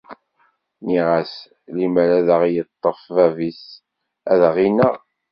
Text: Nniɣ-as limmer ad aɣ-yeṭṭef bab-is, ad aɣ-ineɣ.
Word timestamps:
Nniɣ-as 0.81 1.33
limmer 1.75 2.09
ad 2.19 2.27
aɣ-yeṭṭef 2.35 2.99
bab-is, 3.15 3.63
ad 4.31 4.41
aɣ-ineɣ. 4.49 4.95